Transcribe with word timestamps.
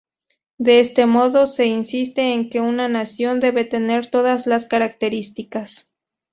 De 0.57 0.79
este 0.79 1.05
modo, 1.05 1.45
se 1.45 1.67
insiste 1.67 2.33
en 2.33 2.49
que 2.49 2.59
una 2.59 2.87
nación 2.87 3.39
debe 3.39 3.65
tener 3.65 4.07
todas 4.09 4.47
las 4.47 4.65
características. 4.65 5.87